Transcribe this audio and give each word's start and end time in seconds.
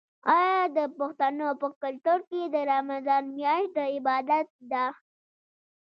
آیا 0.37 0.61
د 0.77 0.79
پښتنو 0.97 1.47
په 1.61 1.67
کلتور 1.81 2.19
کې 2.29 2.41
د 2.53 2.55
رمضان 2.71 3.23
میاشت 3.37 3.69
د 3.77 3.79
عبادت 3.95 4.47
نه 4.57 4.65
ده؟ 4.71 4.85